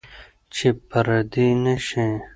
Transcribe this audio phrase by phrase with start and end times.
[0.53, 2.09] چې پردي نشئ.